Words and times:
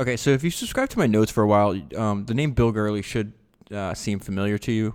Okay, 0.00 0.16
so 0.16 0.30
if 0.30 0.42
you 0.42 0.50
subscribe 0.50 0.88
to 0.88 0.98
my 0.98 1.06
notes 1.06 1.30
for 1.30 1.42
a 1.42 1.46
while, 1.46 1.78
um, 1.94 2.24
the 2.24 2.32
name 2.32 2.52
Bill 2.52 2.72
Gurley 2.72 3.02
should 3.02 3.34
uh, 3.70 3.92
seem 3.92 4.18
familiar 4.18 4.56
to 4.56 4.72
you. 4.72 4.94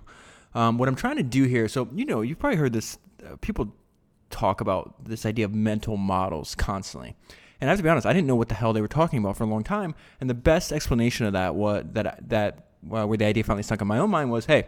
Um, 0.52 0.78
what 0.78 0.88
I'm 0.88 0.96
trying 0.96 1.16
to 1.18 1.22
do 1.22 1.44
here, 1.44 1.68
so 1.68 1.88
you 1.94 2.04
know, 2.04 2.22
you've 2.22 2.40
probably 2.40 2.56
heard 2.56 2.72
this. 2.72 2.98
Uh, 3.24 3.36
people 3.36 3.72
talk 4.30 4.60
about 4.60 5.04
this 5.04 5.24
idea 5.24 5.44
of 5.44 5.54
mental 5.54 5.96
models 5.96 6.56
constantly, 6.56 7.14
and 7.60 7.70
I 7.70 7.72
have 7.72 7.78
to 7.78 7.84
be 7.84 7.88
honest, 7.88 8.04
I 8.04 8.12
didn't 8.12 8.26
know 8.26 8.34
what 8.34 8.48
the 8.48 8.56
hell 8.56 8.72
they 8.72 8.80
were 8.80 8.88
talking 8.88 9.20
about 9.20 9.36
for 9.36 9.44
a 9.44 9.46
long 9.46 9.62
time. 9.62 9.94
And 10.20 10.28
the 10.28 10.34
best 10.34 10.72
explanation 10.72 11.24
of 11.24 11.34
that, 11.34 11.54
what 11.54 11.94
that 11.94 12.28
that 12.28 12.66
uh, 12.92 13.06
where 13.06 13.16
the 13.16 13.26
idea 13.26 13.44
finally 13.44 13.62
stuck 13.62 13.80
in 13.80 13.86
my 13.86 13.98
own 13.98 14.10
mind 14.10 14.32
was, 14.32 14.46
hey, 14.46 14.66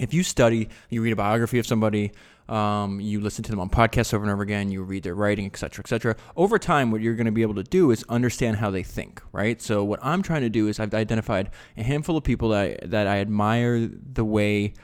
if 0.00 0.12
you 0.12 0.24
study, 0.24 0.70
you 0.90 1.02
read 1.02 1.12
a 1.12 1.16
biography 1.16 1.60
of 1.60 1.68
somebody, 1.68 2.10
um, 2.48 3.00
you 3.00 3.20
listen 3.20 3.42
to 3.44 3.50
them 3.50 3.60
on 3.60 3.68
podcasts 3.68 4.14
over 4.14 4.24
and 4.24 4.32
over 4.32 4.42
again, 4.42 4.70
you 4.70 4.82
read 4.82 5.02
their 5.02 5.14
writing, 5.14 5.46
et 5.46 5.56
cetera, 5.56 5.82
et 5.84 5.88
cetera. 5.88 6.16
Over 6.36 6.58
time, 6.58 6.90
what 6.90 7.00
you're 7.00 7.14
going 7.14 7.26
to 7.26 7.32
be 7.32 7.42
able 7.42 7.54
to 7.56 7.62
do 7.62 7.90
is 7.90 8.04
understand 8.08 8.56
how 8.58 8.70
they 8.70 8.82
think, 8.82 9.20
right? 9.32 9.60
So 9.60 9.82
what 9.82 9.98
I'm 10.02 10.22
trying 10.22 10.42
to 10.42 10.50
do 10.50 10.68
is 10.68 10.78
I've 10.78 10.94
identified 10.94 11.50
a 11.76 11.82
handful 11.82 12.16
of 12.16 12.24
people 12.24 12.50
that 12.50 12.82
I, 12.82 12.86
that 12.86 13.06
I 13.06 13.18
admire 13.18 13.88
the 13.88 14.24
way, 14.24 14.74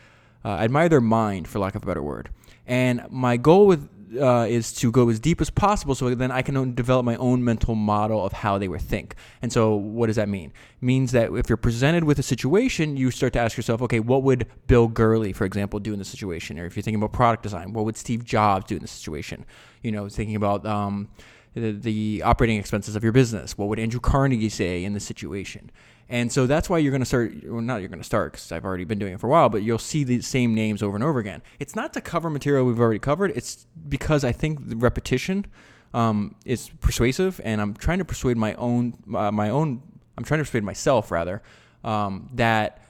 uh, 0.45 0.50
I 0.50 0.64
admire 0.64 0.88
their 0.88 1.00
mind, 1.00 1.46
for 1.46 1.59
lack 1.59 1.74
of 1.74 1.83
a 1.83 1.86
better 1.86 2.02
word. 2.02 2.30
And 2.66 3.06
my 3.10 3.36
goal 3.36 3.66
with 3.66 3.88
uh, 4.20 4.46
is 4.48 4.72
to 4.74 4.90
go 4.90 5.08
as 5.08 5.18
deep 5.20 5.40
as 5.40 5.50
possible 5.50 5.94
so 5.94 6.14
then 6.14 6.30
I 6.30 6.42
can 6.42 6.74
develop 6.74 7.04
my 7.04 7.16
own 7.16 7.44
mental 7.44 7.74
model 7.74 8.24
of 8.24 8.32
how 8.32 8.58
they 8.58 8.68
would 8.68 8.82
think. 8.82 9.14
And 9.40 9.52
so, 9.52 9.74
what 9.74 10.06
does 10.06 10.16
that 10.16 10.28
mean? 10.28 10.52
It 10.80 10.84
means 10.84 11.12
that 11.12 11.32
if 11.32 11.48
you're 11.48 11.56
presented 11.56 12.04
with 12.04 12.18
a 12.18 12.22
situation, 12.22 12.96
you 12.96 13.10
start 13.10 13.32
to 13.34 13.40
ask 13.40 13.56
yourself, 13.56 13.82
okay, 13.82 14.00
what 14.00 14.22
would 14.22 14.46
Bill 14.66 14.88
Gurley, 14.88 15.32
for 15.32 15.44
example, 15.44 15.78
do 15.80 15.92
in 15.92 15.98
this 15.98 16.08
situation? 16.08 16.58
Or 16.58 16.66
if 16.66 16.76
you're 16.76 16.82
thinking 16.82 17.02
about 17.02 17.12
product 17.12 17.42
design, 17.42 17.72
what 17.72 17.84
would 17.84 17.96
Steve 17.96 18.24
Jobs 18.24 18.66
do 18.66 18.76
in 18.76 18.82
this 18.82 18.90
situation? 18.90 19.44
You 19.82 19.92
know, 19.92 20.08
thinking 20.08 20.36
about 20.36 20.66
um, 20.66 21.08
the, 21.54 21.72
the 21.72 22.22
operating 22.24 22.58
expenses 22.58 22.96
of 22.96 23.02
your 23.02 23.12
business. 23.12 23.56
What 23.56 23.68
would 23.68 23.78
Andrew 23.78 24.00
Carnegie 24.00 24.48
say 24.48 24.84
in 24.84 24.94
this 24.94 25.04
situation? 25.04 25.70
And 26.09 26.30
so 26.30 26.47
that's 26.47 26.69
why 26.69 26.79
you're 26.79 26.91
going 26.91 27.01
to 27.01 27.06
start, 27.06 27.33
well, 27.45 27.61
not 27.61 27.80
you're 27.80 27.89
going 27.89 28.00
to 28.00 28.05
start 28.05 28.33
because 28.33 28.53
I've 28.53 28.64
already 28.64 28.84
been 28.84 28.98
doing 28.98 29.14
it 29.14 29.20
for 29.20 29.28
a 29.28 29.31
while, 29.31 29.48
but 29.48 29.62
you'll 29.62 29.78
see 29.78 30.05
the 30.05 30.20
same 30.20 30.55
names 30.55 30.83
over 30.83 30.94
and 30.94 31.03
over 31.03 31.19
again. 31.19 31.42
It's 31.59 31.75
not 31.75 31.92
to 31.94 32.00
cover 32.00 32.28
material 32.28 32.67
we've 32.67 32.81
already 32.81 32.98
covered. 32.98 33.33
It's 33.34 33.67
because 33.89 34.25
I 34.25 34.33
think 34.33 34.69
the 34.69 34.77
repetition 34.77 35.47
um, 35.94 36.34
is 36.44 36.70
persuasive, 36.81 37.41
and 37.44 37.61
I'm 37.61 37.75
trying 37.75 37.98
to 37.98 38.05
persuade 38.05 38.36
my 38.36 38.55
own, 38.55 38.94
uh, 39.14 39.31
my 39.31 39.50
own, 39.50 39.83
I'm 40.17 40.25
trying 40.25 40.39
to 40.39 40.44
persuade 40.44 40.64
myself 40.64 41.11
rather 41.11 41.42
um, 41.84 42.28
that 42.34 42.83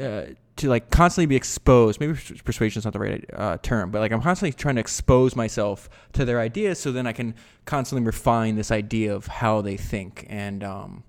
uh, 0.00 0.26
to 0.56 0.68
like 0.68 0.90
constantly 0.90 1.26
be 1.26 1.36
exposed. 1.36 2.00
Maybe 2.00 2.14
persuasion 2.44 2.80
is 2.80 2.84
not 2.84 2.92
the 2.92 3.00
right 3.00 3.24
uh, 3.32 3.58
term, 3.62 3.90
but 3.90 4.00
like 4.00 4.12
I'm 4.12 4.22
constantly 4.22 4.52
trying 4.52 4.76
to 4.76 4.80
expose 4.80 5.34
myself 5.34 5.88
to 6.12 6.24
their 6.24 6.40
ideas, 6.40 6.78
so 6.78 6.92
then 6.92 7.06
I 7.06 7.12
can 7.12 7.34
constantly 7.64 8.06
refine 8.06 8.56
this 8.56 8.70
idea 8.70 9.14
of 9.14 9.26
how 9.26 9.60
they 9.60 9.76
think 9.76 10.26
and 10.28 10.62
um, 10.62 11.04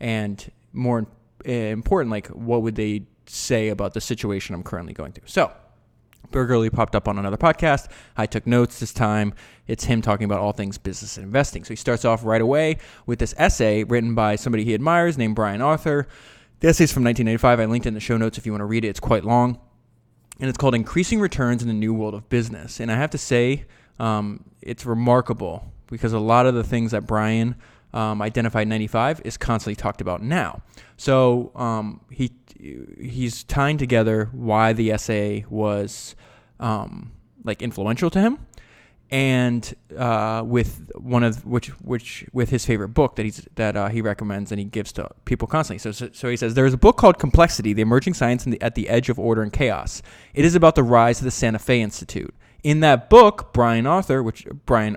and 0.00 0.50
more 0.72 1.06
important, 1.44 2.10
like 2.10 2.28
what 2.28 2.62
would 2.62 2.74
they 2.74 3.02
say 3.26 3.68
about 3.68 3.94
the 3.94 4.00
situation 4.00 4.54
I'm 4.54 4.62
currently 4.62 4.92
going 4.92 5.12
through? 5.12 5.28
So, 5.28 5.52
Bill 6.30 6.44
Gurley 6.44 6.68
popped 6.68 6.94
up 6.94 7.08
on 7.08 7.18
another 7.18 7.36
podcast. 7.36 7.88
I 8.16 8.26
took 8.26 8.46
notes 8.46 8.80
this 8.80 8.92
time. 8.92 9.32
It's 9.66 9.84
him 9.84 10.02
talking 10.02 10.24
about 10.24 10.40
all 10.40 10.52
things 10.52 10.76
business 10.76 11.16
and 11.16 11.24
investing. 11.24 11.64
So 11.64 11.70
he 11.70 11.76
starts 11.76 12.04
off 12.04 12.24
right 12.24 12.40
away 12.40 12.78
with 13.06 13.18
this 13.18 13.34
essay 13.38 13.84
written 13.84 14.14
by 14.14 14.36
somebody 14.36 14.64
he 14.64 14.74
admires 14.74 15.16
named 15.16 15.36
Brian 15.36 15.62
Arthur. 15.62 16.06
The 16.60 16.68
essay 16.68 16.84
is 16.84 16.92
from 16.92 17.04
1985. 17.04 17.60
I 17.60 17.64
linked 17.64 17.86
it 17.86 17.88
in 17.88 17.94
the 17.94 18.00
show 18.00 18.16
notes 18.16 18.36
if 18.36 18.44
you 18.44 18.52
want 18.52 18.60
to 18.60 18.66
read 18.66 18.84
it. 18.84 18.88
It's 18.88 19.00
quite 19.00 19.24
long. 19.24 19.58
And 20.40 20.48
it's 20.48 20.58
called 20.58 20.74
Increasing 20.74 21.20
Returns 21.20 21.62
in 21.62 21.68
the 21.68 21.74
New 21.74 21.94
World 21.94 22.14
of 22.14 22.28
Business. 22.28 22.78
And 22.78 22.92
I 22.92 22.96
have 22.96 23.10
to 23.10 23.18
say, 23.18 23.64
um, 23.98 24.44
it's 24.60 24.84
remarkable 24.84 25.72
because 25.86 26.12
a 26.12 26.18
lot 26.18 26.46
of 26.46 26.54
the 26.54 26.62
things 26.62 26.90
that 26.90 27.06
Brian 27.06 27.56
um, 27.92 28.20
identified 28.20 28.68
95 28.68 29.22
is 29.24 29.36
constantly 29.36 29.74
talked 29.74 30.00
about 30.00 30.22
now. 30.22 30.62
So 30.96 31.52
um, 31.54 32.00
he 32.10 32.32
he's 33.00 33.44
tying 33.44 33.78
together 33.78 34.28
why 34.32 34.72
the 34.72 34.90
essay 34.90 35.44
was 35.48 36.16
um, 36.58 37.12
like 37.44 37.62
influential 37.62 38.10
to 38.10 38.20
him, 38.20 38.38
and 39.10 39.74
uh, 39.96 40.42
with 40.44 40.90
one 40.96 41.22
of 41.22 41.46
which 41.46 41.68
which 41.80 42.26
with 42.32 42.50
his 42.50 42.66
favorite 42.66 42.88
book 42.88 43.16
that 43.16 43.24
he's 43.24 43.46
that 43.54 43.76
uh, 43.76 43.88
he 43.88 44.02
recommends 44.02 44.50
and 44.52 44.58
he 44.58 44.64
gives 44.64 44.92
to 44.92 45.08
people 45.24 45.46
constantly. 45.46 45.78
So, 45.78 45.92
so, 45.92 46.10
so 46.12 46.28
he 46.28 46.36
says 46.36 46.54
there 46.54 46.66
is 46.66 46.74
a 46.74 46.78
book 46.78 46.96
called 46.96 47.18
Complexity: 47.18 47.72
The 47.72 47.82
Emerging 47.82 48.14
Science 48.14 48.44
the, 48.44 48.60
at 48.60 48.74
the 48.74 48.88
Edge 48.88 49.08
of 49.08 49.18
Order 49.18 49.42
and 49.42 49.52
Chaos. 49.52 50.02
It 50.34 50.44
is 50.44 50.54
about 50.54 50.74
the 50.74 50.82
rise 50.82 51.20
of 51.20 51.24
the 51.24 51.30
Santa 51.30 51.58
Fe 51.58 51.80
Institute. 51.80 52.34
In 52.64 52.80
that 52.80 53.08
book, 53.08 53.52
Brian 53.52 53.86
Arthur, 53.86 54.20
which 54.22 54.46
Brian 54.66 54.96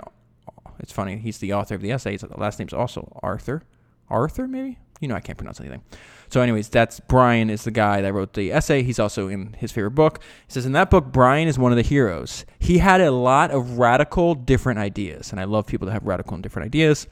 it's 0.82 0.92
funny. 0.92 1.18
He's 1.18 1.38
the 1.38 1.54
author 1.54 1.76
of 1.76 1.82
the 1.82 1.92
essay. 1.92 2.14
His 2.14 2.26
last 2.36 2.60
name's 2.60 2.74
also 2.74 3.12
Arthur. 3.22 3.64
Arthur, 4.10 4.48
maybe? 4.48 4.80
You 5.00 5.08
know, 5.08 5.16
I 5.16 5.20
can't 5.20 5.38
pronounce 5.38 5.60
anything. 5.60 5.84
So, 6.30 6.42
anyways, 6.42 6.70
that's 6.70 7.00
Brian 7.00 7.50
is 7.50 7.64
the 7.64 7.72
guy 7.72 8.02
that 8.02 8.14
wrote 8.14 8.34
the 8.34 8.52
essay. 8.52 8.84
He's 8.84 9.00
also 9.00 9.28
in 9.28 9.54
his 9.54 9.72
favorite 9.72 9.92
book. 9.92 10.22
He 10.48 10.54
says 10.54 10.66
in 10.66 10.72
that 10.74 10.90
book, 10.90 11.06
Brian 11.06 11.48
is 11.48 11.58
one 11.58 11.72
of 11.72 11.76
the 11.76 11.82
heroes. 11.82 12.46
He 12.60 12.78
had 12.78 13.02
a 13.02 13.12
lot 13.12 13.52
of 13.52 13.80
radical, 13.80 14.36
different 14.36 14.80
ideas, 14.80 15.32
and 15.32 15.40
I 15.40 15.46
love 15.46 15.66
people 15.66 15.88
that 15.88 15.94
have 15.94 16.06
radical 16.06 16.36
and 16.36 16.44
different 16.44 16.68
ideas. 16.68 17.08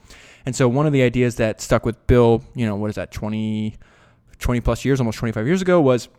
And 0.46 0.56
so, 0.56 0.68
one 0.68 0.88
of 0.88 0.94
the 0.94 1.02
ideas 1.02 1.36
that 1.36 1.62
stuck 1.62 1.86
with 1.86 2.06
Bill, 2.08 2.44
you 2.56 2.66
know, 2.66 2.76
what 2.76 2.90
is 2.90 2.96
that, 2.96 3.12
20, 3.12 3.76
20 4.40 4.62
plus 4.62 4.86
years, 4.86 5.00
almost 5.00 5.18
25 5.18 5.46
years 5.48 5.62
ago, 5.62 5.82
was 5.82 6.10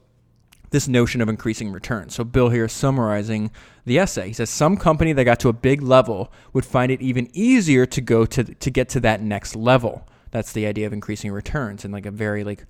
this 0.71 0.89
notion 0.89 1.21
of 1.21 1.29
increasing 1.29 1.71
returns. 1.71 2.15
So 2.15 2.25
Bill 2.25 2.49
here 2.49 2.67
is 2.67 2.73
summarizing 2.73 3.51
the 3.85 3.99
essay. 3.99 4.29
He 4.29 4.33
says 4.33 4.51
some 4.51 4.77
company 4.77 5.13
that 5.13 5.25
got 5.25 5.41
to 5.41 5.49
a 5.49 5.53
big 5.53 5.83
level 5.83 6.33
would 6.53 6.65
find 6.65 6.91
it 6.93 7.01
even 7.03 7.29
easier 7.33 7.87
to 7.87 8.01
go 8.01 8.25
to 8.27 8.45
to 8.45 8.71
get 8.71 8.89
to 8.91 9.01
that 9.01 9.21
next 9.21 9.57
level. 9.57 10.07
That's 10.31 10.53
the 10.53 10.67
idea 10.67 10.87
of 10.87 10.93
increasing 10.93 11.33
returns 11.33 11.85
in 11.85 11.91
like 11.91 12.07
a 12.07 12.11
very 12.11 12.45
like 12.45 12.67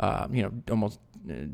uh, 0.00 0.26
you 0.30 0.42
know 0.42 0.52
almost 0.70 0.98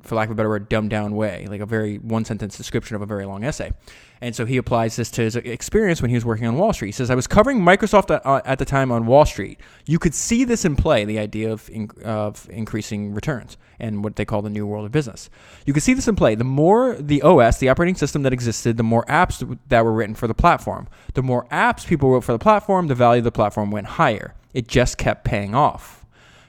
for 0.03 0.15
lack 0.15 0.28
of 0.28 0.33
a 0.33 0.34
better 0.34 0.49
word, 0.49 0.69
dumbed 0.69 0.91
down 0.91 1.15
way, 1.15 1.47
like 1.49 1.60
a 1.60 1.66
very 1.66 1.97
one 1.97 2.25
sentence 2.25 2.56
description 2.56 2.94
of 2.94 3.03
a 3.03 3.06
very 3.06 3.25
long 3.25 3.44
essay. 3.44 3.72
And 4.21 4.37
so 4.37 4.44
he 4.44 4.56
applies 4.56 4.97
this 4.97 5.10
to 5.12 5.22
his 5.22 5.34
experience 5.34 6.00
when 6.00 6.10
he 6.10 6.15
was 6.15 6.25
working 6.25 6.47
on 6.47 6.56
Wall 6.56 6.72
Street. 6.72 6.88
He 6.88 6.93
says, 6.93 7.10
I 7.10 7.15
was 7.15 7.27
covering 7.27 7.60
Microsoft 7.60 8.15
at, 8.15 8.25
uh, 8.25 8.41
at 8.44 8.59
the 8.59 8.65
time 8.65 8.93
on 8.93 9.06
Wall 9.06 9.25
Street. 9.25 9.59
You 9.87 9.99
could 9.99 10.15
see 10.15 10.44
this 10.44 10.65
in 10.65 10.77
play, 10.77 11.05
the 11.05 11.19
idea 11.19 11.50
of, 11.50 11.69
in, 11.71 11.91
of 12.05 12.49
increasing 12.50 13.15
returns 13.15 13.56
and 13.81 14.05
what 14.05 14.16
they 14.16 14.25
call 14.25 14.43
the 14.43 14.50
new 14.50 14.66
world 14.66 14.87
of 14.87 14.93
business. 14.93 15.28
You 15.66 15.72
could 15.72 15.82
see 15.82 15.94
this 15.94 16.06
in 16.06 16.16
play. 16.16 16.34
The 16.34 16.44
more 16.44 16.94
the 16.94 17.22
OS, 17.22 17.59
the 17.59 17.69
operating 17.69 17.97
system 17.97 18.22
that 18.22 18.32
existed, 18.32 18.77
the 18.77 18.84
more 18.84 19.05
apps 19.06 19.59
that 19.69 19.84
were 19.84 19.93
written 19.93 20.15
for 20.15 20.28
the 20.28 20.34
platform. 20.34 20.88
The 21.15 21.22
more 21.22 21.47
apps 21.47 21.87
people 21.87 22.11
wrote 22.11 22.25
for 22.25 22.32
the 22.32 22.38
platform, 22.38 22.87
the 22.87 22.94
value 22.94 23.21
of 23.21 23.25
the 23.25 23.32
platform 23.32 23.71
went 23.71 23.87
higher. 23.87 24.34
It 24.55 24.69
just 24.69 24.99
kept 24.99 25.25
paying 25.25 25.55
off 25.55 26.02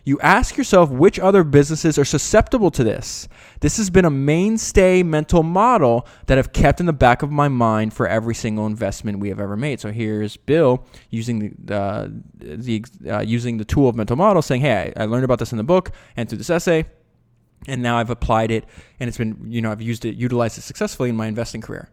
you 0.05 0.19
ask 0.19 0.57
yourself 0.57 0.89
which 0.89 1.17
other 1.17 1.43
businesses 1.43 1.97
are 1.97 2.05
susceptible 2.05 2.69
to 2.71 2.83
this. 2.83 3.27
This 3.61 3.77
has 3.77 3.89
been 3.89 4.03
a 4.03 4.09
mainstay 4.09 5.01
mental 5.01 5.43
model 5.43 6.05
that 6.25 6.37
I've 6.37 6.51
kept 6.51 6.79
in 6.81 6.85
the 6.85 6.93
back 6.93 7.21
of 7.21 7.31
my 7.31 7.47
mind 7.47 7.93
for 7.93 8.07
every 8.07 8.35
single 8.35 8.65
investment 8.65 9.19
we 9.19 9.29
have 9.29 9.39
ever 9.39 9.55
made. 9.55 9.79
So 9.79 9.91
here's 9.91 10.35
Bill 10.35 10.85
using 11.09 11.55
the 11.63 11.75
uh, 11.75 12.07
the 12.37 12.83
uh, 13.07 13.21
using 13.21 13.57
the 13.57 13.65
tool 13.65 13.87
of 13.87 13.95
mental 13.95 14.17
model, 14.17 14.41
saying, 14.41 14.61
"Hey, 14.61 14.91
I, 14.97 15.03
I 15.03 15.05
learned 15.05 15.23
about 15.23 15.39
this 15.39 15.53
in 15.53 15.57
the 15.57 15.63
book 15.63 15.91
and 16.17 16.27
through 16.27 16.39
this 16.39 16.49
essay, 16.49 16.85
and 17.67 17.81
now 17.81 17.97
I've 17.97 18.09
applied 18.09 18.51
it, 18.51 18.65
and 18.99 19.07
it's 19.07 19.17
been 19.17 19.45
you 19.47 19.61
know 19.61 19.71
I've 19.71 19.81
used 19.81 20.03
it, 20.03 20.15
utilized 20.15 20.57
it 20.57 20.61
successfully 20.61 21.09
in 21.09 21.15
my 21.15 21.27
investing 21.27 21.61
career." 21.61 21.89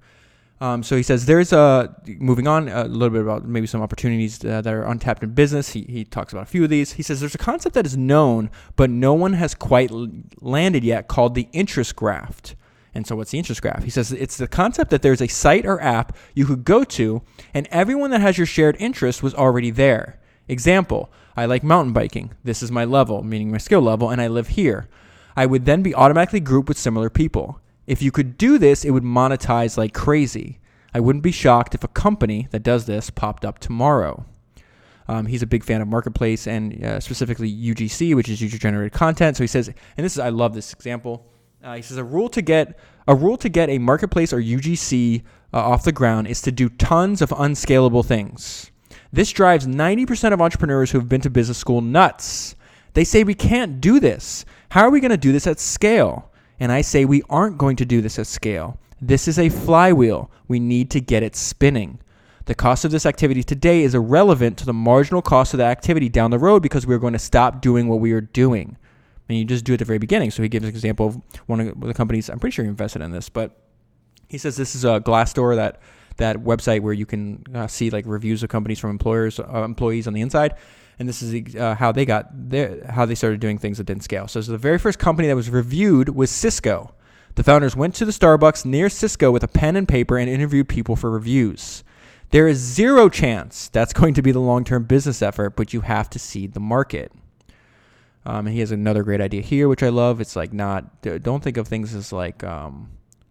Um, 0.62 0.82
so 0.82 0.94
he 0.94 1.02
says 1.02 1.24
there's 1.24 1.54
a 1.54 1.94
moving 2.18 2.46
on 2.46 2.68
a 2.68 2.84
little 2.84 3.10
bit 3.10 3.22
about 3.22 3.46
maybe 3.46 3.66
some 3.66 3.80
opportunities 3.80 4.44
uh, 4.44 4.60
that 4.60 4.74
are 4.74 4.84
untapped 4.84 5.22
in 5.22 5.30
business. 5.30 5.70
He, 5.70 5.82
he 5.82 6.04
talks 6.04 6.32
about 6.32 6.42
a 6.42 6.46
few 6.46 6.64
of 6.64 6.70
these. 6.70 6.92
He 6.92 7.02
says 7.02 7.20
there's 7.20 7.34
a 7.34 7.38
concept 7.38 7.74
that 7.74 7.86
is 7.86 7.96
known 7.96 8.50
but 8.76 8.90
no 8.90 9.14
one 9.14 9.32
has 9.34 9.54
quite 9.54 9.90
landed 10.42 10.84
yet 10.84 11.08
called 11.08 11.34
the 11.34 11.48
interest 11.52 11.96
graph. 11.96 12.54
And 12.94 13.06
so 13.06 13.16
what's 13.16 13.30
the 13.30 13.38
interest 13.38 13.62
graph? 13.62 13.84
He 13.84 13.90
says 13.90 14.12
it's 14.12 14.36
the 14.36 14.48
concept 14.48 14.90
that 14.90 15.00
there's 15.00 15.22
a 15.22 15.28
site 15.28 15.64
or 15.64 15.80
app 15.80 16.14
you 16.34 16.44
could 16.44 16.64
go 16.64 16.84
to 16.84 17.22
and 17.54 17.66
everyone 17.70 18.10
that 18.10 18.20
has 18.20 18.36
your 18.36 18.46
shared 18.46 18.76
interest 18.78 19.22
was 19.22 19.34
already 19.34 19.70
there. 19.70 20.20
Example, 20.46 21.10
I 21.36 21.46
like 21.46 21.62
mountain 21.62 21.92
biking. 21.92 22.32
This 22.44 22.62
is 22.62 22.70
my 22.70 22.84
level, 22.84 23.22
meaning 23.22 23.52
my 23.52 23.58
skill 23.58 23.80
level, 23.80 24.10
and 24.10 24.20
I 24.20 24.26
live 24.26 24.48
here. 24.48 24.88
I 25.36 25.46
would 25.46 25.64
then 25.64 25.80
be 25.80 25.94
automatically 25.94 26.40
grouped 26.40 26.68
with 26.68 26.76
similar 26.76 27.08
people. 27.08 27.59
If 27.90 28.02
you 28.02 28.12
could 28.12 28.38
do 28.38 28.56
this, 28.56 28.84
it 28.84 28.92
would 28.92 29.02
monetize 29.02 29.76
like 29.76 29.92
crazy. 29.92 30.60
I 30.94 31.00
wouldn't 31.00 31.24
be 31.24 31.32
shocked 31.32 31.74
if 31.74 31.82
a 31.82 31.88
company 31.88 32.46
that 32.52 32.62
does 32.62 32.86
this 32.86 33.10
popped 33.10 33.44
up 33.44 33.58
tomorrow. 33.58 34.24
Um, 35.08 35.26
he's 35.26 35.42
a 35.42 35.46
big 35.46 35.64
fan 35.64 35.80
of 35.80 35.88
marketplace 35.88 36.46
and 36.46 36.84
uh, 36.84 37.00
specifically 37.00 37.52
UGC, 37.52 38.14
which 38.14 38.28
is 38.28 38.40
user 38.40 38.58
generated 38.58 38.92
content. 38.92 39.36
So 39.36 39.42
he 39.42 39.48
says, 39.48 39.66
and 39.66 40.04
this 40.04 40.12
is 40.12 40.20
I 40.20 40.28
love 40.28 40.54
this 40.54 40.72
example. 40.72 41.26
Uh, 41.64 41.74
he 41.74 41.82
says 41.82 41.96
a 41.96 42.04
rule 42.04 42.28
to 42.28 42.40
get 42.40 42.78
a 43.08 43.14
rule 43.16 43.36
to 43.38 43.48
get 43.48 43.68
a 43.68 43.78
marketplace 43.78 44.32
or 44.32 44.40
UGC 44.40 45.24
uh, 45.52 45.58
off 45.58 45.82
the 45.82 45.90
ground 45.90 46.28
is 46.28 46.40
to 46.42 46.52
do 46.52 46.68
tons 46.68 47.20
of 47.20 47.34
unscalable 47.36 48.04
things. 48.04 48.70
This 49.12 49.32
drives 49.32 49.66
90% 49.66 50.32
of 50.32 50.40
entrepreneurs 50.40 50.92
who 50.92 51.00
have 51.00 51.08
been 51.08 51.22
to 51.22 51.30
business 51.30 51.58
school 51.58 51.80
nuts. 51.80 52.54
They 52.94 53.02
say 53.02 53.24
we 53.24 53.34
can't 53.34 53.80
do 53.80 53.98
this. 53.98 54.44
How 54.68 54.82
are 54.82 54.90
we 54.90 55.00
going 55.00 55.10
to 55.10 55.16
do 55.16 55.32
this 55.32 55.48
at 55.48 55.58
scale? 55.58 56.29
And 56.60 56.70
I 56.70 56.82
say 56.82 57.04
we 57.04 57.22
aren't 57.30 57.58
going 57.58 57.76
to 57.76 57.86
do 57.86 58.00
this 58.00 58.18
at 58.18 58.26
scale. 58.26 58.78
This 59.00 59.26
is 59.26 59.38
a 59.38 59.48
flywheel. 59.48 60.30
We 60.46 60.60
need 60.60 60.90
to 60.90 61.00
get 61.00 61.22
it 61.22 61.34
spinning. 61.34 61.98
The 62.44 62.54
cost 62.54 62.84
of 62.84 62.90
this 62.90 63.06
activity 63.06 63.42
today 63.42 63.82
is 63.82 63.94
irrelevant 63.94 64.58
to 64.58 64.66
the 64.66 64.74
marginal 64.74 65.22
cost 65.22 65.54
of 65.54 65.58
the 65.58 65.64
activity 65.64 66.08
down 66.08 66.30
the 66.30 66.38
road 66.38 66.62
because 66.62 66.86
we're 66.86 66.98
going 66.98 67.14
to 67.14 67.18
stop 67.18 67.62
doing 67.62 67.88
what 67.88 68.00
we 68.00 68.12
are 68.12 68.20
doing. 68.20 68.76
And 69.28 69.38
you 69.38 69.44
just 69.44 69.64
do 69.64 69.72
it 69.72 69.76
at 69.76 69.78
the 69.78 69.84
very 69.86 69.98
beginning. 69.98 70.30
So 70.32 70.42
he 70.42 70.48
gives 70.48 70.64
an 70.64 70.68
example 70.68 71.06
of 71.06 71.20
one 71.46 71.60
of 71.60 71.80
the 71.80 71.94
companies, 71.94 72.28
I'm 72.28 72.38
pretty 72.38 72.54
sure 72.54 72.64
he 72.64 72.68
invested 72.68 73.00
in 73.00 73.10
this, 73.10 73.28
but 73.28 73.56
he 74.28 74.36
says 74.36 74.56
this 74.56 74.74
is 74.74 74.84
a 74.84 75.00
Glassdoor 75.00 75.56
that 75.56 75.80
that 76.16 76.36
website 76.36 76.80
where 76.80 76.92
you 76.92 77.06
can 77.06 77.42
uh, 77.54 77.66
see 77.66 77.88
like 77.88 78.04
reviews 78.06 78.42
of 78.42 78.50
companies 78.50 78.78
from 78.78 78.90
employers 78.90 79.40
uh, 79.40 79.62
employees 79.64 80.06
on 80.06 80.12
the 80.12 80.20
inside 80.20 80.54
and 81.00 81.08
this 81.08 81.22
is 81.22 81.56
uh, 81.56 81.74
how 81.74 81.90
they 81.90 82.04
got 82.04 82.28
their, 82.30 82.84
how 82.90 83.06
they 83.06 83.14
started 83.14 83.40
doing 83.40 83.56
things 83.56 83.78
that 83.78 83.84
didn't 83.84 84.04
scale. 84.04 84.28
So, 84.28 84.42
so 84.42 84.52
the 84.52 84.58
very 84.58 84.78
first 84.78 84.98
company 84.98 85.28
that 85.28 85.34
was 85.34 85.48
reviewed 85.48 86.10
was 86.10 86.30
Cisco. 86.30 86.94
The 87.36 87.42
founders 87.42 87.74
went 87.74 87.94
to 87.96 88.04
the 88.04 88.12
Starbucks 88.12 88.66
near 88.66 88.90
Cisco 88.90 89.30
with 89.30 89.42
a 89.42 89.48
pen 89.48 89.76
and 89.76 89.88
paper 89.88 90.18
and 90.18 90.28
interviewed 90.28 90.68
people 90.68 90.96
for 90.96 91.10
reviews. 91.10 91.84
There 92.32 92.46
is 92.46 92.58
zero 92.58 93.08
chance 93.08 93.68
that's 93.68 93.94
going 93.94 94.12
to 94.12 94.22
be 94.22 94.30
the 94.30 94.40
long 94.40 94.62
term 94.62 94.84
business 94.84 95.22
effort, 95.22 95.56
but 95.56 95.72
you 95.72 95.80
have 95.80 96.10
to 96.10 96.18
seed 96.18 96.52
the 96.52 96.60
market. 96.60 97.10
Um, 98.26 98.46
and 98.46 98.54
he 98.54 98.60
has 98.60 98.70
another 98.70 99.02
great 99.02 99.22
idea 99.22 99.40
here, 99.40 99.68
which 99.68 99.82
I 99.82 99.88
love. 99.88 100.20
It's 100.20 100.36
like 100.36 100.52
not 100.52 101.00
don't 101.00 101.42
think 101.42 101.56
of 101.56 101.66
things 101.66 101.94
as 101.94 102.12
like 102.12 102.44
um, 102.44 102.90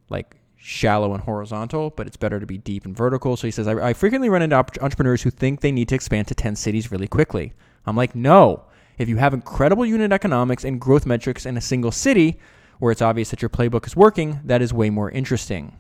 like 0.10 0.38
shallow 0.61 1.13
and 1.13 1.23
horizontal, 1.23 1.89
but 1.89 2.06
it's 2.06 2.17
better 2.17 2.39
to 2.39 2.45
be 2.45 2.57
deep 2.57 2.85
and 2.85 2.95
vertical. 2.95 3.38
So 3.38 3.47
he 3.47 3.51
says, 3.51 3.67
I, 3.67 3.89
I 3.89 3.94
frequently 3.94 4.29
run 4.29 4.41
into 4.41 4.56
entrepreneurs 4.56 5.21
who 5.23 5.31
think 5.31 5.61
they 5.61 5.71
need 5.71 5.88
to 5.89 5.95
expand 5.95 6.27
to 6.27 6.35
10 6.35 6.56
cities 6.56 6.91
really 6.91 7.07
quickly. 7.07 7.53
I'm 7.85 7.95
like, 7.95 8.13
no. 8.13 8.65
If 8.97 9.07
you 9.07 9.15
have 9.17 9.33
incredible 9.33 9.85
unit 9.85 10.11
economics 10.11 10.65
and 10.65 10.79
growth 10.79 11.06
metrics 11.06 11.45
in 11.45 11.56
a 11.56 11.61
single 11.61 11.91
city 11.91 12.38
where 12.79 12.91
it's 12.91 13.01
obvious 13.01 13.29
that 13.29 13.41
your 13.41 13.50
playbook 13.50 13.88
is 13.88 13.95
working, 13.95 14.41
that 14.44 14.61
is 14.61 14.73
way 14.73 14.89
more 14.89 15.09
interesting. 15.09 15.77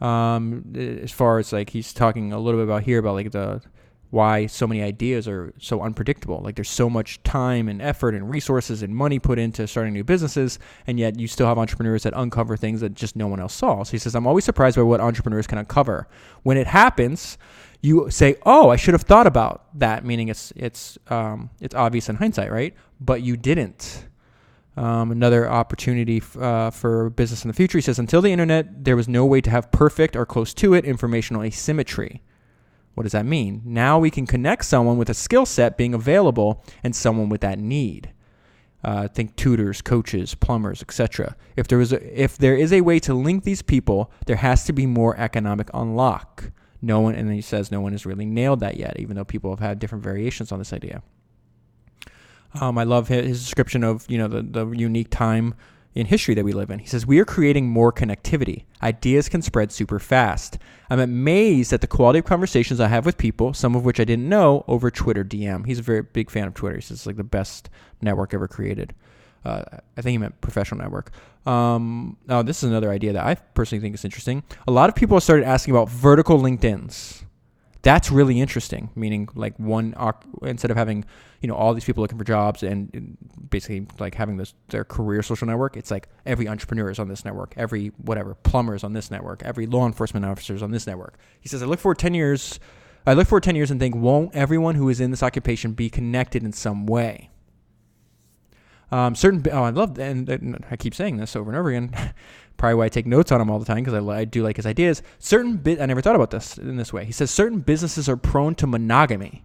Um, 0.00 0.74
as 1.02 1.12
far 1.12 1.38
as 1.38 1.52
like 1.52 1.70
he's 1.70 1.92
talking 1.92 2.32
a 2.32 2.38
little 2.38 2.60
bit 2.60 2.64
about 2.64 2.82
here 2.82 2.98
about 2.98 3.14
like 3.14 3.30
the 3.30 3.62
why 4.10 4.46
so 4.46 4.66
many 4.66 4.82
ideas 4.82 5.28
are 5.28 5.52
so 5.58 5.82
unpredictable. 5.82 6.40
Like 6.42 6.54
there's 6.54 6.70
so 6.70 6.88
much 6.88 7.22
time 7.22 7.68
and 7.68 7.82
effort 7.82 8.14
and 8.14 8.30
resources 8.30 8.82
and 8.82 8.94
money 8.94 9.18
put 9.18 9.38
into 9.38 9.66
starting 9.66 9.92
new 9.92 10.04
businesses, 10.04 10.58
and 10.86 10.98
yet 10.98 11.18
you 11.18 11.28
still 11.28 11.46
have 11.46 11.58
entrepreneurs 11.58 12.04
that 12.04 12.14
uncover 12.16 12.56
things 12.56 12.80
that 12.80 12.94
just 12.94 13.16
no 13.16 13.26
one 13.26 13.40
else 13.40 13.54
saw. 13.54 13.82
So 13.82 13.92
he 13.92 13.98
says, 13.98 14.14
I'm 14.14 14.26
always 14.26 14.44
surprised 14.44 14.76
by 14.76 14.82
what 14.82 15.00
entrepreneurs 15.00 15.46
can 15.46 15.58
uncover. 15.58 16.08
When 16.42 16.56
it 16.56 16.66
happens, 16.66 17.36
you 17.80 18.10
say, 18.10 18.36
"Oh, 18.44 18.70
I 18.70 18.76
should 18.76 18.94
have 18.94 19.02
thought 19.02 19.26
about 19.26 19.66
that," 19.78 20.04
meaning 20.04 20.28
it's 20.28 20.52
it's 20.56 20.98
um, 21.08 21.50
it's 21.60 21.74
obvious 21.74 22.08
in 22.08 22.16
hindsight, 22.16 22.50
right? 22.50 22.74
But 23.00 23.22
you 23.22 23.36
didn't. 23.36 24.08
Um, 24.76 25.10
another 25.10 25.50
opportunity 25.50 26.18
f- 26.18 26.36
uh, 26.36 26.70
for 26.70 27.10
business 27.10 27.44
in 27.44 27.48
the 27.48 27.54
future. 27.54 27.78
He 27.78 27.82
says, 27.82 27.98
until 27.98 28.22
the 28.22 28.30
internet, 28.30 28.84
there 28.84 28.94
was 28.94 29.08
no 29.08 29.26
way 29.26 29.40
to 29.40 29.50
have 29.50 29.72
perfect 29.72 30.14
or 30.14 30.24
close 30.24 30.54
to 30.54 30.72
it 30.72 30.84
informational 30.84 31.42
asymmetry. 31.42 32.22
What 32.98 33.04
does 33.04 33.12
that 33.12 33.26
mean? 33.26 33.62
Now 33.64 34.00
we 34.00 34.10
can 34.10 34.26
connect 34.26 34.64
someone 34.64 34.98
with 34.98 35.08
a 35.08 35.14
skill 35.14 35.46
set 35.46 35.76
being 35.76 35.94
available 35.94 36.64
and 36.82 36.96
someone 36.96 37.28
with 37.28 37.42
that 37.42 37.56
need. 37.56 38.12
Uh, 38.82 39.06
think 39.06 39.36
tutors, 39.36 39.80
coaches, 39.80 40.34
plumbers, 40.34 40.82
etc. 40.82 41.36
If 41.54 41.68
there 41.68 41.80
is 41.80 41.92
a, 41.92 42.20
if 42.20 42.36
there 42.36 42.56
is 42.56 42.72
a 42.72 42.80
way 42.80 42.98
to 42.98 43.14
link 43.14 43.44
these 43.44 43.62
people, 43.62 44.10
there 44.26 44.34
has 44.34 44.64
to 44.64 44.72
be 44.72 44.84
more 44.84 45.16
economic 45.16 45.70
unlock. 45.72 46.50
No 46.82 46.98
one, 46.98 47.14
and 47.14 47.32
he 47.32 47.40
says 47.40 47.70
no 47.70 47.80
one 47.80 47.92
has 47.92 48.04
really 48.04 48.26
nailed 48.26 48.58
that 48.60 48.76
yet, 48.76 48.98
even 48.98 49.14
though 49.14 49.24
people 49.24 49.50
have 49.50 49.60
had 49.60 49.78
different 49.78 50.02
variations 50.02 50.50
on 50.50 50.58
this 50.58 50.72
idea. 50.72 51.00
Um, 52.60 52.78
I 52.78 52.82
love 52.82 53.06
his 53.06 53.44
description 53.44 53.84
of 53.84 54.06
you 54.10 54.18
know 54.18 54.26
the 54.26 54.42
the 54.42 54.66
unique 54.70 55.10
time 55.10 55.54
in 55.98 56.06
history 56.06 56.32
that 56.32 56.44
we 56.44 56.52
live 56.52 56.70
in. 56.70 56.78
He 56.78 56.86
says, 56.86 57.06
We 57.06 57.18
are 57.18 57.24
creating 57.24 57.68
more 57.68 57.92
connectivity. 57.92 58.62
Ideas 58.80 59.28
can 59.28 59.42
spread 59.42 59.72
super 59.72 59.98
fast. 59.98 60.56
I'm 60.88 61.00
amazed 61.00 61.72
at 61.72 61.80
the 61.80 61.88
quality 61.88 62.20
of 62.20 62.24
conversations 62.24 62.78
I 62.78 62.86
have 62.86 63.04
with 63.04 63.18
people, 63.18 63.52
some 63.52 63.74
of 63.74 63.84
which 63.84 63.98
I 63.98 64.04
didn't 64.04 64.28
know, 64.28 64.64
over 64.68 64.92
Twitter 64.92 65.24
DM. 65.24 65.66
He's 65.66 65.80
a 65.80 65.82
very 65.82 66.02
big 66.02 66.30
fan 66.30 66.46
of 66.46 66.54
Twitter. 66.54 66.76
He 66.76 66.82
says 66.82 66.98
it's 66.98 67.06
like 67.06 67.16
the 67.16 67.24
best 67.24 67.68
network 68.00 68.32
ever 68.32 68.46
created. 68.46 68.94
Uh, 69.44 69.64
I 69.96 70.02
think 70.02 70.12
he 70.12 70.18
meant 70.18 70.40
professional 70.40 70.80
network. 70.80 71.10
Um, 71.44 72.16
now, 72.28 72.42
this 72.42 72.62
is 72.62 72.70
another 72.70 72.92
idea 72.92 73.12
that 73.14 73.26
I 73.26 73.34
personally 73.34 73.82
think 73.82 73.96
is 73.96 74.04
interesting. 74.04 74.44
A 74.68 74.70
lot 74.70 74.88
of 74.88 74.94
people 74.94 75.20
started 75.20 75.46
asking 75.46 75.74
about 75.74 75.88
vertical 75.88 76.38
LinkedIn's. 76.38 77.24
That's 77.88 78.10
really 78.10 78.38
interesting. 78.38 78.90
Meaning, 78.94 79.30
like 79.34 79.58
one 79.58 79.94
instead 80.42 80.70
of 80.70 80.76
having 80.76 81.06
you 81.40 81.48
know 81.48 81.54
all 81.54 81.72
these 81.72 81.86
people 81.86 82.02
looking 82.02 82.18
for 82.18 82.24
jobs 82.24 82.62
and 82.62 83.16
basically 83.48 83.86
like 83.98 84.14
having 84.14 84.36
this 84.36 84.52
their 84.68 84.84
career 84.84 85.22
social 85.22 85.46
network, 85.46 85.74
it's 85.74 85.90
like 85.90 86.06
every 86.26 86.46
entrepreneur 86.48 86.90
is 86.90 86.98
on 86.98 87.08
this 87.08 87.24
network, 87.24 87.54
every 87.56 87.86
whatever 87.96 88.34
plumber 88.34 88.74
is 88.74 88.84
on 88.84 88.92
this 88.92 89.10
network, 89.10 89.42
every 89.42 89.66
law 89.66 89.86
enforcement 89.86 90.26
officer 90.26 90.54
is 90.54 90.62
on 90.62 90.70
this 90.70 90.86
network. 90.86 91.16
He 91.40 91.48
says, 91.48 91.62
I 91.62 91.66
look 91.66 91.80
for 91.80 91.94
ten 91.94 92.12
years. 92.12 92.60
I 93.06 93.14
look 93.14 93.26
for 93.26 93.40
ten 93.40 93.56
years 93.56 93.70
and 93.70 93.80
think, 93.80 93.96
won't 93.96 94.34
everyone 94.34 94.74
who 94.74 94.90
is 94.90 95.00
in 95.00 95.10
this 95.10 95.22
occupation 95.22 95.72
be 95.72 95.88
connected 95.88 96.42
in 96.42 96.52
some 96.52 96.84
way? 96.84 97.30
Um, 98.90 99.14
certain 99.14 99.44
oh, 99.52 99.62
I 99.62 99.70
love 99.70 99.98
and, 99.98 100.28
and 100.28 100.64
I 100.70 100.76
keep 100.76 100.94
saying 100.94 101.18
this 101.18 101.36
over 101.36 101.50
and 101.50 101.58
over 101.58 101.68
again. 101.68 101.94
probably 102.56 102.74
why 102.74 102.86
I 102.86 102.88
take 102.88 103.06
notes 103.06 103.30
on 103.32 103.40
him 103.40 103.50
all 103.50 103.58
the 103.58 103.64
time 103.64 103.84
because 103.84 103.94
I, 103.94 104.20
I 104.20 104.24
do 104.24 104.42
like 104.42 104.56
his 104.56 104.66
ideas. 104.66 105.02
Certain 105.18 105.62
I 105.80 105.86
never 105.86 106.02
thought 106.02 106.16
about 106.16 106.30
this 106.30 106.58
in 106.58 106.76
this 106.76 106.92
way. 106.92 107.04
He 107.04 107.12
says 107.12 107.30
certain 107.30 107.60
businesses 107.60 108.08
are 108.08 108.16
prone 108.16 108.54
to 108.56 108.66
monogamy. 108.66 109.44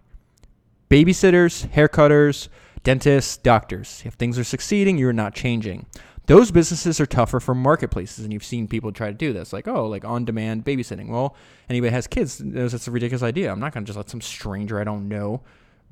Babysitters, 0.90 1.68
haircutters, 1.68 2.48
dentists, 2.82 3.36
doctors. 3.38 4.02
If 4.04 4.14
things 4.14 4.38
are 4.38 4.44
succeeding, 4.44 4.98
you're 4.98 5.12
not 5.12 5.34
changing. 5.34 5.86
Those 6.26 6.50
businesses 6.50 7.00
are 7.00 7.06
tougher 7.06 7.38
for 7.38 7.54
marketplaces, 7.54 8.24
and 8.24 8.32
you've 8.32 8.44
seen 8.44 8.66
people 8.66 8.92
try 8.92 9.08
to 9.08 9.14
do 9.14 9.32
this, 9.32 9.52
like 9.52 9.68
oh, 9.68 9.86
like 9.86 10.04
on-demand 10.04 10.64
babysitting. 10.64 11.08
Well, 11.08 11.36
anybody 11.68 11.92
has 11.92 12.06
kids 12.06 12.40
knows 12.40 12.72
that's 12.72 12.88
a 12.88 12.90
ridiculous 12.90 13.22
idea. 13.22 13.52
I'm 13.52 13.60
not 13.60 13.74
going 13.74 13.84
to 13.84 13.86
just 13.86 13.96
let 13.96 14.08
some 14.08 14.22
stranger 14.22 14.80
I 14.80 14.84
don't 14.84 15.08
know 15.08 15.42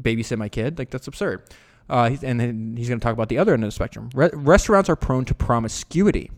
babysit 0.02 0.38
my 0.38 0.48
kid. 0.48 0.78
Like 0.78 0.90
that's 0.90 1.06
absurd. 1.06 1.43
Uh, 1.88 2.17
and 2.23 2.40
then 2.40 2.75
he's 2.76 2.88
going 2.88 3.00
to 3.00 3.05
talk 3.05 3.12
about 3.12 3.29
the 3.29 3.38
other 3.38 3.55
end 3.55 3.64
of 3.64 3.69
the 3.69 3.73
spectrum. 3.73 4.11
Re- 4.14 4.31
restaurants 4.32 4.88
are 4.88 4.96
prone 4.96 5.25
to 5.26 5.34
promiscuity 5.34 6.31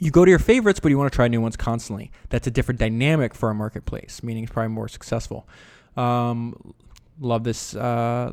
you 0.00 0.10
go 0.10 0.24
to 0.24 0.30
your 0.30 0.38
favorites, 0.38 0.80
but 0.80 0.88
you 0.88 0.98
want 0.98 1.12
to 1.12 1.14
try 1.14 1.28
new 1.28 1.40
ones 1.40 1.56
constantly. 1.56 2.10
That's 2.30 2.46
a 2.46 2.50
different 2.50 2.80
dynamic 2.80 3.34
for 3.34 3.50
a 3.50 3.54
marketplace, 3.54 4.22
meaning 4.22 4.44
it's 4.44 4.52
probably 4.52 4.72
more 4.72 4.88
successful. 4.88 5.46
Um, 5.96 6.74
love 7.20 7.44
this. 7.44 7.76
Uh, 7.76 8.32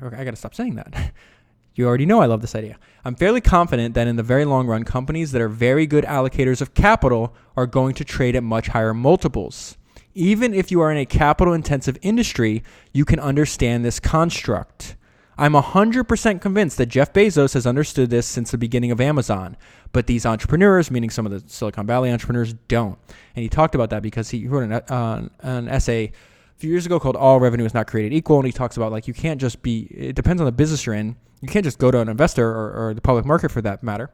I 0.00 0.24
got 0.24 0.30
to 0.30 0.36
stop 0.36 0.54
saying 0.54 0.76
that. 0.76 1.12
you 1.74 1.86
already 1.86 2.06
know 2.06 2.20
I 2.20 2.26
love 2.26 2.40
this 2.40 2.54
idea. 2.54 2.78
I'm 3.04 3.16
fairly 3.16 3.40
confident 3.40 3.94
that 3.94 4.06
in 4.06 4.14
the 4.14 4.22
very 4.22 4.44
long 4.44 4.68
run, 4.68 4.84
companies 4.84 5.32
that 5.32 5.42
are 5.42 5.48
very 5.48 5.86
good 5.86 6.04
allocators 6.04 6.60
of 6.60 6.74
capital 6.74 7.34
are 7.56 7.66
going 7.66 7.94
to 7.94 8.04
trade 8.04 8.36
at 8.36 8.44
much 8.44 8.68
higher 8.68 8.94
multiples. 8.94 9.76
Even 10.14 10.54
if 10.54 10.70
you 10.70 10.80
are 10.80 10.90
in 10.90 10.98
a 10.98 11.06
capital 11.06 11.52
intensive 11.52 11.98
industry, 12.00 12.62
you 12.92 13.04
can 13.04 13.18
understand 13.18 13.84
this 13.84 13.98
construct. 13.98 14.94
I'm 15.38 15.52
100% 15.52 16.40
convinced 16.40 16.78
that 16.78 16.86
Jeff 16.86 17.12
Bezos 17.12 17.54
has 17.54 17.64
understood 17.64 18.10
this 18.10 18.26
since 18.26 18.50
the 18.50 18.58
beginning 18.58 18.90
of 18.90 19.00
Amazon, 19.00 19.56
but 19.92 20.08
these 20.08 20.26
entrepreneurs, 20.26 20.90
meaning 20.90 21.10
some 21.10 21.26
of 21.26 21.32
the 21.32 21.48
Silicon 21.48 21.86
Valley 21.86 22.10
entrepreneurs, 22.10 22.54
don't. 22.66 22.98
And 23.36 23.44
he 23.44 23.48
talked 23.48 23.76
about 23.76 23.90
that 23.90 24.02
because 24.02 24.30
he 24.30 24.48
wrote 24.48 24.64
an, 24.64 24.72
uh, 24.72 25.28
an 25.40 25.68
essay 25.68 26.06
a 26.06 26.58
few 26.58 26.70
years 26.70 26.86
ago 26.86 26.98
called 26.98 27.14
All 27.14 27.38
Revenue 27.38 27.64
is 27.64 27.72
Not 27.72 27.86
Created 27.86 28.12
Equal. 28.12 28.38
And 28.38 28.46
he 28.46 28.52
talks 28.52 28.76
about 28.76 28.90
like 28.90 29.06
you 29.06 29.14
can't 29.14 29.40
just 29.40 29.62
be, 29.62 29.82
it 29.92 30.16
depends 30.16 30.42
on 30.42 30.44
the 30.46 30.52
business 30.52 30.84
you're 30.84 30.96
in. 30.96 31.14
You 31.40 31.48
can't 31.48 31.64
just 31.64 31.78
go 31.78 31.92
to 31.92 32.00
an 32.00 32.08
investor 32.08 32.48
or, 32.48 32.88
or 32.88 32.94
the 32.94 33.00
public 33.00 33.24
market 33.24 33.52
for 33.52 33.62
that 33.62 33.84
matter 33.84 34.10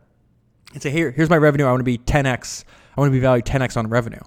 and 0.74 0.82
say, 0.82 0.90
here, 0.90 1.10
here's 1.10 1.30
my 1.30 1.38
revenue. 1.38 1.64
I 1.64 1.70
want 1.70 1.80
to 1.80 1.84
be 1.84 1.96
10x. 1.96 2.64
I 2.96 3.00
want 3.00 3.08
to 3.08 3.12
be 3.12 3.20
valued 3.20 3.46
10x 3.46 3.78
on 3.78 3.88
revenue. 3.88 4.20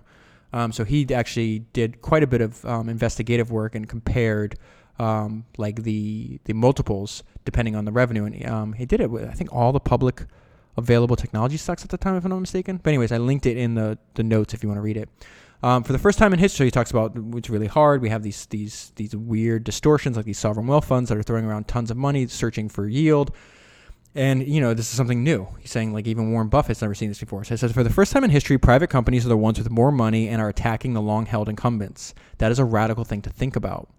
Um, 0.57 0.71
so 0.71 0.83
he 0.83 1.05
actually 1.13 1.59
did 1.73 2.01
quite 2.01 2.23
a 2.23 2.27
bit 2.27 2.41
of 2.41 2.65
um, 2.65 2.89
investigative 2.89 3.51
work 3.51 3.75
and 3.75 3.87
compared 3.87 4.57
um, 4.97 5.45
like 5.57 5.83
the 5.83 6.39
the 6.45 6.53
multiples 6.53 7.23
depending 7.45 7.75
on 7.75 7.85
the 7.85 7.91
revenue. 7.91 8.25
And 8.25 8.45
um, 8.47 8.73
he 8.73 8.87
did 8.87 8.99
it 8.99 9.11
with 9.11 9.29
I 9.29 9.33
think 9.33 9.53
all 9.53 9.71
the 9.71 9.79
public 9.79 10.25
available 10.75 11.15
technology 11.15 11.57
stocks 11.57 11.83
at 11.83 11.89
the 11.89 11.97
time, 11.97 12.15
if 12.15 12.25
I'm 12.25 12.31
not 12.31 12.39
mistaken. 12.39 12.77
But 12.77 12.89
anyways, 12.89 13.11
I 13.11 13.17
linked 13.17 13.45
it 13.45 13.55
in 13.55 13.75
the 13.75 13.99
the 14.15 14.23
notes 14.23 14.55
if 14.55 14.63
you 14.63 14.69
want 14.69 14.77
to 14.77 14.81
read 14.81 14.97
it. 14.97 15.09
Um, 15.61 15.83
for 15.83 15.91
the 15.91 15.99
first 15.99 16.17
time 16.17 16.33
in 16.33 16.39
history, 16.39 16.67
he 16.67 16.71
talks 16.71 16.89
about 16.89 17.13
it's 17.35 17.51
really 17.51 17.67
hard. 17.67 18.01
We 18.01 18.09
have 18.09 18.23
these 18.23 18.47
these 18.47 18.91
these 18.95 19.15
weird 19.15 19.63
distortions 19.63 20.17
like 20.17 20.25
these 20.25 20.39
sovereign 20.39 20.65
wealth 20.65 20.85
funds 20.85 21.09
that 21.09 21.19
are 21.19 21.23
throwing 21.23 21.45
around 21.45 21.67
tons 21.67 21.91
of 21.91 21.97
money, 21.97 22.25
searching 22.25 22.67
for 22.67 22.87
yield. 22.87 23.31
And 24.17 24.47
you 24.47 24.59
know 24.59 24.73
this 24.73 24.89
is 24.89 24.97
something 24.97 25.23
new. 25.23 25.47
He's 25.59 25.69
saying 25.69 25.93
like 25.93 26.07
even 26.07 26.31
Warren 26.31 26.49
Buffett's 26.49 26.81
never 26.81 26.95
seen 26.95 27.09
this 27.09 27.19
before. 27.19 27.43
So 27.43 27.53
he 27.53 27.57
says 27.57 27.71
for 27.71 27.83
the 27.83 27.91
first 27.91 28.11
time 28.11 28.23
in 28.23 28.31
history, 28.31 28.57
private 28.57 28.89
companies 28.89 29.23
are 29.27 29.29
the 29.29 29.37
ones 29.37 29.59
with 29.59 29.69
more 29.69 29.91
money 29.91 30.27
and 30.27 30.41
are 30.41 30.49
attacking 30.49 30.93
the 30.93 31.01
long-held 31.01 31.47
incumbents. 31.47 32.15
That 32.39 32.51
is 32.51 32.57
a 32.57 32.65
radical 32.65 33.03
thing 33.03 33.21
to 33.21 33.29
think 33.29 33.55
about. 33.55 33.89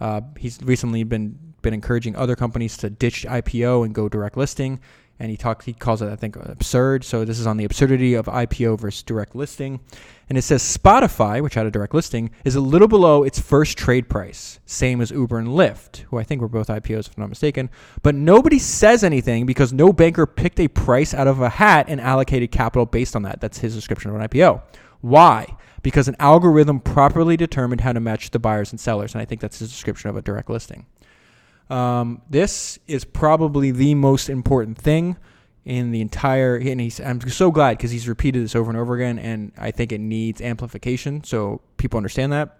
Uh, 0.00 0.22
he's 0.38 0.62
recently 0.62 1.04
been 1.04 1.38
been 1.60 1.74
encouraging 1.74 2.16
other 2.16 2.36
companies 2.36 2.78
to 2.78 2.88
ditch 2.88 3.26
IPO 3.28 3.84
and 3.84 3.94
go 3.94 4.08
direct 4.08 4.38
listing, 4.38 4.80
and 5.20 5.30
he 5.30 5.36
talks 5.36 5.66
he 5.66 5.74
calls 5.74 6.02
it 6.02 6.10
I 6.10 6.16
think 6.16 6.34
absurd. 6.36 7.04
So 7.04 7.24
this 7.24 7.38
is 7.38 7.46
on 7.46 7.58
the 7.58 7.64
absurdity 7.64 8.14
of 8.14 8.26
IPO 8.26 8.80
versus 8.80 9.02
direct 9.02 9.36
listing, 9.36 9.80
and 10.28 10.38
it 10.38 10.42
says 10.42 10.62
Spotify, 10.62 11.42
which 11.42 11.54
had 11.54 11.66
a 11.66 11.70
direct 11.70 11.94
listing, 11.94 12.30
is 12.44 12.56
a 12.56 12.60
little 12.60 12.88
below 12.88 13.22
its 13.22 13.38
first 13.38 13.76
trade 13.76 14.08
price, 14.08 14.58
same 14.64 15.00
as 15.00 15.10
Uber 15.10 15.38
and 15.38 15.48
Lyft, 15.48 15.98
who 16.08 16.18
I 16.18 16.24
think 16.24 16.40
were 16.40 16.48
both 16.48 16.68
IPOs 16.68 17.08
if 17.08 17.16
I'm 17.16 17.22
not 17.22 17.28
mistaken. 17.28 17.68
But 18.02 18.14
nobody 18.14 18.58
says 18.58 19.04
anything 19.04 19.44
because 19.44 19.72
no 19.72 19.92
banker 19.92 20.26
picked 20.26 20.58
a 20.58 20.68
price 20.68 21.12
out 21.12 21.28
of 21.28 21.40
a 21.40 21.50
hat 21.50 21.86
and 21.88 22.00
allocated 22.00 22.50
capital 22.50 22.86
based 22.86 23.14
on 23.14 23.22
that. 23.22 23.40
That's 23.40 23.58
his 23.58 23.74
description 23.74 24.10
of 24.10 24.16
an 24.16 24.26
IPO. 24.26 24.62
Why? 25.02 25.56
Because 25.82 26.08
an 26.08 26.16
algorithm 26.18 26.80
properly 26.80 27.36
determined 27.36 27.82
how 27.82 27.92
to 27.92 28.00
match 28.00 28.30
the 28.30 28.38
buyers 28.38 28.70
and 28.70 28.80
sellers. 28.80 29.14
And 29.14 29.22
I 29.22 29.24
think 29.24 29.40
that's 29.40 29.58
his 29.58 29.70
description 29.70 30.10
of 30.10 30.16
a 30.16 30.22
direct 30.22 30.50
listing. 30.50 30.86
Um, 31.70 32.22
this 32.28 32.78
is 32.88 33.04
probably 33.04 33.70
the 33.70 33.94
most 33.94 34.28
important 34.28 34.76
thing 34.76 35.16
in 35.64 35.92
the 35.92 36.00
entire 36.00 36.56
and 36.56 36.80
he's 36.80 37.00
I'm 37.00 37.20
so 37.28 37.50
glad 37.50 37.76
because 37.76 37.90
he's 37.90 38.08
repeated 38.08 38.42
this 38.42 38.56
over 38.56 38.70
and 38.70 38.78
over 38.78 38.94
again 38.96 39.18
and 39.18 39.52
I 39.58 39.70
think 39.70 39.92
it 39.92 40.00
needs 40.00 40.40
amplification 40.40 41.22
so 41.22 41.60
people 41.76 41.98
understand 41.98 42.32
that. 42.32 42.58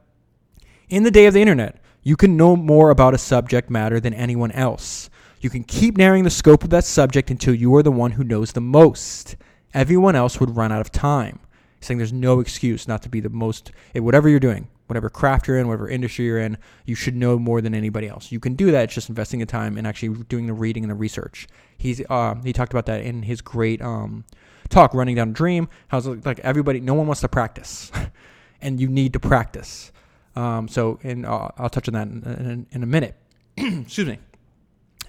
In 0.89 1.03
the 1.03 1.11
day 1.11 1.27
of 1.27 1.35
the 1.35 1.41
internet, 1.41 1.83
you 2.03 2.17
can 2.17 2.37
know 2.37 2.57
more 2.57 2.91
about 2.91 3.15
a 3.15 3.19
subject 3.19 3.71
matter 3.71 4.01
than 4.01 4.15
anyone 4.15 4.53
else. 4.53 5.11
You 5.41 5.51
can 5.51 5.65
keep 5.65 5.97
narrowing 5.97 6.25
the 6.25 6.31
scope 6.31 6.63
of 6.65 6.71
that 6.71 6.85
subject 6.85 7.31
until 7.31 7.55
you 7.55 7.75
are 7.77 7.83
the 7.83 7.91
one 7.91 8.13
who 8.13 8.25
knows 8.25 8.53
the 8.53 8.61
most. 8.61 9.37
Everyone 9.73 10.15
else 10.15 10.39
would 10.39 10.57
run 10.57 10.73
out 10.73 10.81
of 10.81 10.93
time. 10.93 11.41
He's 11.79 11.87
saying 11.87 11.99
there's 11.99 12.13
no 12.13 12.41
excuse 12.41 12.87
not 12.87 13.03
to 13.03 13.09
be 13.09 13.21
the 13.21 13.31
most, 13.31 13.71
whatever 13.95 14.29
you're 14.29 14.41
doing, 14.41 14.69
whatever 14.91 15.09
craft 15.09 15.47
you're 15.47 15.57
in, 15.57 15.69
whatever 15.69 15.89
industry 15.89 16.27
you're 16.27 16.39
in, 16.39 16.59
you 16.85 16.95
should 16.95 17.15
know 17.15 17.39
more 17.39 17.61
than 17.61 17.75
anybody 17.75 18.09
else. 18.09 18.33
You 18.33 18.41
can 18.41 18.55
do 18.55 18.71
that. 18.73 18.85
It's 18.85 18.95
just 18.95 19.09
investing 19.09 19.39
the 19.41 19.47
time 19.47 19.79
and 19.79 19.87
actually 19.87 20.25
doing 20.25 20.47
the 20.47 20.53
reading 20.53 20.83
and 20.83 20.91
the 20.91 20.97
research. 20.97 21.47
He's 21.79 22.03
uh, 22.11 22.35
he 22.45 22.53
talked 22.53 22.73
about 22.73 22.87
that 22.87 23.03
in 23.03 23.23
his 23.23 23.41
great 23.41 23.81
um, 23.81 24.25
talk, 24.69 24.93
running 24.93 25.15
down 25.15 25.31
a 25.31 25.33
dream. 25.33 25.69
How's 25.89 26.07
like 26.07 26.41
everybody, 26.41 26.81
no 26.81 26.95
one 26.95 27.07
wants 27.07 27.21
to 27.21 27.29
practice, 27.29 27.91
and 28.61 28.81
you 28.81 28.89
need 28.89 29.13
to 29.13 29.21
practice. 29.21 29.93
Um, 30.37 30.69
so, 30.69 30.99
and 31.03 31.25
uh, 31.25 31.49
I'll 31.57 31.71
touch 31.71 31.89
on 31.89 31.95
that 31.95 32.09
in, 32.09 32.47
in, 32.47 32.67
in 32.71 32.83
a 32.83 32.87
minute. 32.87 33.15
Excuse 33.57 34.07
me. 34.07 34.19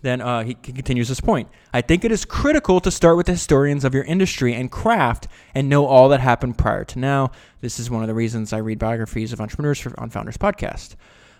Then 0.01 0.21
uh, 0.21 0.43
he 0.43 0.55
continues 0.55 1.09
this 1.09 1.19
point. 1.19 1.49
I 1.73 1.81
think 1.81 2.03
it 2.03 2.11
is 2.11 2.25
critical 2.25 2.79
to 2.79 2.89
start 2.89 3.17
with 3.17 3.27
the 3.27 3.33
historians 3.33 3.85
of 3.85 3.93
your 3.93 4.03
industry 4.03 4.53
and 4.53 4.71
craft 4.71 5.27
and 5.53 5.69
know 5.69 5.85
all 5.85 6.09
that 6.09 6.19
happened 6.19 6.57
prior 6.57 6.83
to 6.85 6.99
now. 6.99 7.31
This 7.61 7.79
is 7.79 7.89
one 7.89 8.01
of 8.01 8.07
the 8.07 8.15
reasons 8.15 8.51
I 8.51 8.57
read 8.57 8.79
biographies 8.79 9.31
of 9.31 9.39
entrepreneurs 9.39 9.79
for, 9.79 9.97
on 9.99 10.09
Founders 10.09 10.37
Podcast. 10.37 10.95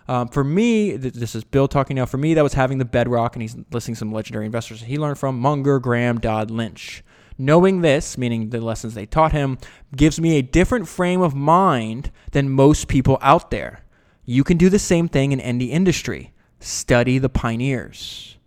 Um, 0.07 0.27
for 0.27 0.43
me, 0.43 0.97
th- 0.97 1.13
this 1.13 1.35
is 1.35 1.43
Bill 1.43 1.67
talking 1.67 1.95
now. 1.95 2.05
For 2.05 2.17
me, 2.17 2.33
that 2.33 2.43
was 2.43 2.53
having 2.53 2.77
the 2.77 2.85
bedrock, 2.85 3.35
and 3.35 3.41
he's 3.41 3.55
listing 3.71 3.95
some 3.95 4.11
legendary 4.11 4.45
investors 4.45 4.81
he 4.81 4.97
learned 4.97 5.17
from 5.17 5.39
Munger, 5.39 5.79
Graham, 5.79 6.19
Dodd, 6.19 6.51
Lynch. 6.51 7.03
Knowing 7.37 7.81
this, 7.81 8.17
meaning 8.17 8.49
the 8.49 8.61
lessons 8.61 8.93
they 8.93 9.05
taught 9.05 9.31
him, 9.31 9.57
gives 9.95 10.19
me 10.19 10.37
a 10.37 10.43
different 10.43 10.87
frame 10.87 11.21
of 11.21 11.33
mind 11.33 12.11
than 12.31 12.49
most 12.49 12.87
people 12.87 13.17
out 13.21 13.49
there. 13.51 13.83
You 14.25 14.43
can 14.43 14.57
do 14.57 14.69
the 14.69 14.79
same 14.79 15.07
thing 15.07 15.31
in 15.31 15.39
any 15.39 15.65
industry. 15.71 16.33
Study 16.59 17.17
the 17.17 17.29
pioneers. 17.29 18.37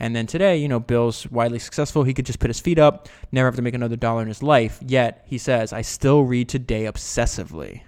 And 0.00 0.14
then 0.14 0.26
today, 0.26 0.56
you 0.56 0.68
know, 0.68 0.80
Bill's 0.80 1.30
widely 1.30 1.58
successful. 1.58 2.02
He 2.02 2.14
could 2.14 2.26
just 2.26 2.40
put 2.40 2.50
his 2.50 2.60
feet 2.60 2.78
up, 2.78 3.08
never 3.30 3.46
have 3.46 3.56
to 3.56 3.62
make 3.62 3.74
another 3.74 3.96
dollar 3.96 4.22
in 4.22 4.28
his 4.28 4.42
life. 4.42 4.78
Yet, 4.84 5.24
he 5.26 5.38
says, 5.38 5.72
I 5.72 5.82
still 5.82 6.22
read 6.22 6.48
today 6.48 6.84
obsessively. 6.84 7.82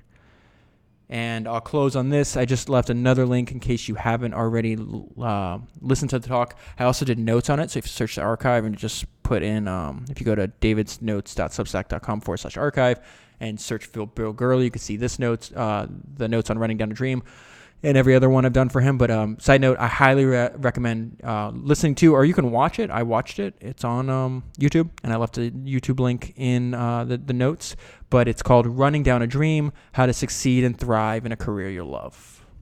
And 1.09 1.47
I'll 1.47 1.61
close 1.61 1.95
on 1.95 2.09
this. 2.09 2.37
I 2.37 2.45
just 2.45 2.69
left 2.69 2.91
another 2.91 3.27
link 3.27 3.53
in 3.53 3.61
case 3.61 3.87
you 3.87 3.95
haven't 3.95 4.35
already 4.35 4.77
uh, 5.21 5.59
listened 5.81 6.11
to 6.11 6.19
the 6.19 6.27
talk. 6.27 6.59
I 6.79 6.85
also 6.85 7.05
did 7.05 7.19
notes 7.19 7.49
on 7.49 7.61
it. 7.61 7.71
So 7.71 7.79
if 7.79 7.87
you 7.87 7.91
search 7.91 8.17
the 8.17 8.23
archive 8.23 8.65
and 8.65 8.77
just 8.77 9.05
put 9.23 9.43
in, 9.43 9.69
um, 9.69 10.05
if 10.11 10.21
you 10.21 10.27
go 10.27 10.35
to 10.35 10.49
davidsnotes.substack.com 10.49 12.21
forward 12.23 12.39
slash 12.39 12.57
archive 12.57 13.01
and 13.39 13.61
search 13.61 13.93
Bill, 13.93 14.07
Bill 14.07 14.33
Gurley, 14.33 14.65
you 14.65 14.71
can 14.71 14.81
see 14.81 14.97
this 14.97 15.21
notes, 15.21 15.53
uh, 15.53 15.87
the 16.17 16.27
notes 16.27 16.51
on 16.51 16.59
running 16.59 16.77
down 16.77 16.91
a 16.91 16.95
dream 16.95 17.23
and 17.83 17.97
every 17.97 18.15
other 18.15 18.29
one 18.29 18.45
I've 18.45 18.53
done 18.53 18.69
for 18.69 18.81
him. 18.81 18.99
But 18.99 19.11
um, 19.11 19.39
side 19.39 19.61
note, 19.61 19.79
I 19.79 19.87
highly 19.87 20.25
re- 20.25 20.51
recommend 20.57 21.21
uh, 21.23 21.53
listening 21.55 21.95
to, 21.97 22.15
or 22.15 22.25
you 22.25 22.35
can 22.35 22.51
watch 22.51 22.79
it. 22.79 22.91
I 22.91 23.03
watched 23.03 23.39
it. 23.39 23.55
It's 23.61 23.85
on 23.85 24.11
um, 24.11 24.45
YouTube, 24.59 24.91
and 25.03 25.13
I 25.13 25.17
left 25.17 25.39
a 25.39 25.51
YouTube 25.51 26.01
link 26.01 26.33
in 26.37 26.75
uh, 26.75 27.05
the, 27.05 27.19
the 27.19 27.33
notes. 27.33 27.77
But 28.11 28.29
it's 28.29 28.43
called 28.43 28.67
Running 28.67 29.03
Down 29.03 29.23
a 29.23 29.27
Dream 29.27 29.73
How 29.93 30.07
to 30.07 30.13
Succeed 30.13 30.65
and 30.65 30.79
Thrive 30.79 31.27
in 31.27 31.33
a 31.33 31.37
Career 31.37 31.71
You 31.71 31.85
Love. 31.85 32.36